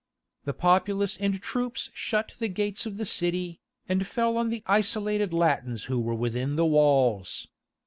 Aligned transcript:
The 0.45 0.53
populace 0.53 1.15
and 1.17 1.39
troops 1.39 1.91
shut 1.93 2.33
the 2.39 2.47
gates 2.49 2.87
of 2.87 2.97
the 2.97 3.05
city, 3.05 3.61
and 3.87 4.07
fell 4.07 4.35
on 4.35 4.49
the 4.49 4.63
isolated 4.65 5.31
Latins 5.31 5.83
who 5.83 5.99
were 5.99 6.15
within 6.15 6.55
the 6.55 6.65
walls. 6.65 7.47